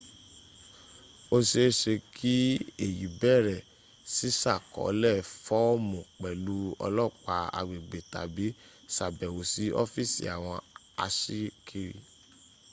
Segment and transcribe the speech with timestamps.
[1.35, 2.35] ó se é se kí
[2.85, 3.55] èyí béèrè
[4.15, 8.45] sísàkọọ́lẹ̀ fọ́ọ̀mù pẹ̀lú olopa agbegbe tabi
[8.95, 10.57] sàbẹ̀wò sí ọ́fìsì àwọn
[11.05, 11.99] aṣíkiri